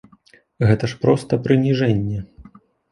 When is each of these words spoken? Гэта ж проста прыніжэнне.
Гэта 0.69 0.89
ж 0.93 0.99
проста 1.03 1.41
прыніжэнне. 1.47 2.19